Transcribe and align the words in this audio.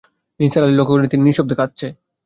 নিসার 0.39 0.63
আলি 0.65 0.75
লক্ষ 0.77 0.91
করলেন, 0.91 1.09
তিন্নি 1.11 1.27
নিঃশব্দে 1.27 1.55
কাঁদছে। 1.59 1.87